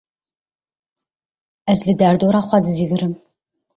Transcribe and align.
Ez 1.73 1.79
li 1.87 1.95
derdora 1.99 2.41
xwe 2.47 2.57
dizîvirim. 2.65 3.13